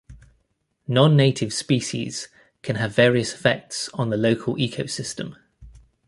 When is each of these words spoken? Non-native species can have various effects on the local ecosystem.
Non-native 0.87 1.53
species 1.53 2.27
can 2.63 2.77
have 2.77 2.95
various 2.95 3.35
effects 3.35 3.87
on 3.93 4.09
the 4.09 4.17
local 4.17 4.55
ecosystem. 4.55 5.35